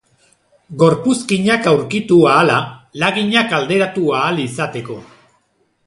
Gorpuzkinak 0.83 1.67
aurkitu 1.73 2.17
ahala, 2.31 2.55
laginak 3.05 3.55
alderatu 3.61 4.11
ahal 4.23 4.43
izateko. 4.49 4.99